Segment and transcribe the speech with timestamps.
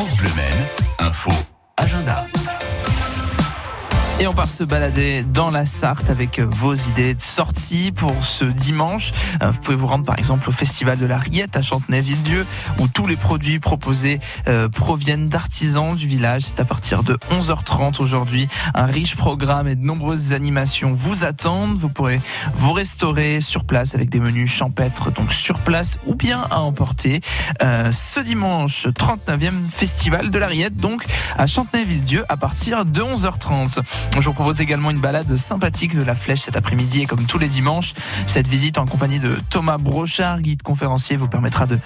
[0.00, 0.66] France Bleu Maine,
[0.98, 1.30] info,
[1.76, 2.24] agenda.
[4.20, 8.44] Et on part se balader dans la Sarthe avec vos idées de sortie pour ce
[8.44, 9.12] dimanche.
[9.42, 12.44] Euh, vous pouvez vous rendre par exemple au Festival de la Riette à Chantenay-Villedieu
[12.78, 16.42] où tous les produits proposés euh, proviennent d'artisans du village.
[16.42, 18.46] C'est à partir de 11h30 aujourd'hui.
[18.74, 21.78] Un riche programme et de nombreuses animations vous attendent.
[21.78, 22.20] Vous pourrez
[22.52, 27.22] vous restaurer sur place avec des menus champêtres donc sur place ou bien à emporter.
[27.62, 31.06] Euh, ce dimanche 39e Festival de la Riette donc
[31.38, 33.80] à Chantenay-Villedieu à partir de 11h30.
[34.18, 37.38] Je vous propose également une balade sympathique de la Flèche cet après-midi et comme tous
[37.38, 37.94] les dimanches,
[38.26, 41.78] cette visite en compagnie de Thomas Brochard, guide conférencier, vous permettra de,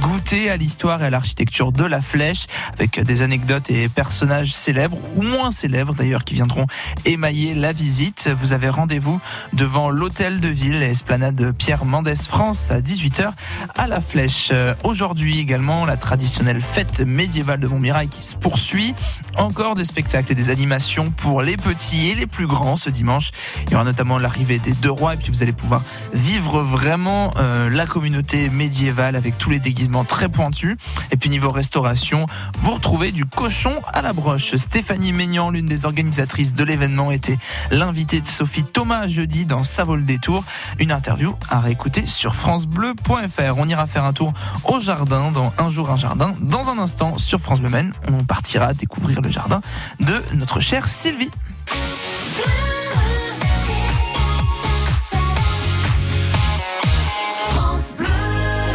[0.00, 4.98] goûter à l'histoire et à l'architecture de la Flèche avec des anecdotes et personnages célèbres
[5.16, 6.66] ou moins célèbres d'ailleurs qui viendront
[7.04, 8.30] émailler la visite.
[8.36, 9.20] Vous avez rendez-vous
[9.52, 13.30] devant l'hôtel de ville et esplanade Pierre Mendès France à 18h
[13.76, 14.50] à la Flèche.
[14.82, 18.94] Aujourd'hui également la traditionnelle fête médiévale de Montmirail qui se poursuit.
[19.36, 23.32] Encore des spectacles et des animations pour les petits et les plus grands ce dimanche.
[23.66, 25.82] Il y aura notamment l'arrivée des deux rois et puis vous allez pouvoir
[26.14, 30.76] vivre vraiment euh, la communauté médiévale avec tous les déguisements très pointus.
[31.10, 32.26] Et puis niveau restauration,
[32.60, 34.54] vous retrouvez du cochon à la broche.
[34.54, 37.38] Stéphanie Maignan, l'une des organisatrices de l'événement, était
[37.72, 40.44] l'invitée de Sophie Thomas jeudi dans Savol Détour.
[40.78, 43.58] Une interview à réécouter sur francebleu.fr.
[43.58, 44.32] On ira faire un tour
[44.64, 46.32] au jardin dans Un jour un jardin.
[46.40, 49.60] Dans un instant sur France Bleu Maine, on partira découvrir le jardin
[49.98, 51.30] de notre chère Sylvie.